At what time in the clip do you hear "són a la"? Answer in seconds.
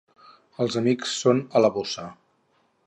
1.25-1.73